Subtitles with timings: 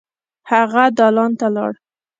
[0.49, 1.71] هغه دالان ته لاړ.